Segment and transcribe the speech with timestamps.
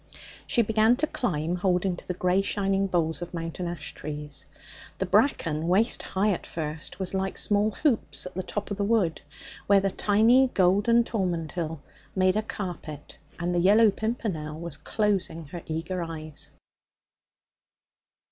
[0.47, 4.47] She began to climb, holding to the grey, shining boles of mountain ash trees.
[4.97, 8.83] The bracken, waist high at first, was like small hoops at the top of the
[8.83, 9.21] wood,
[9.67, 11.83] where the tiny golden tormentil
[12.15, 16.49] made a carpet and the yellow pimpernel was closing her eager eyes.